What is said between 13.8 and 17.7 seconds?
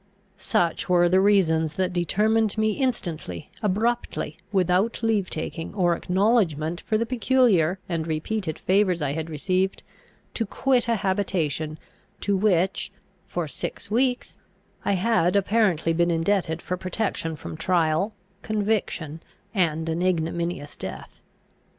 weeks, I had apparently been indebted for protection from